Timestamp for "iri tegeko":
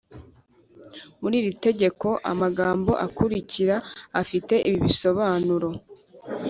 1.41-2.07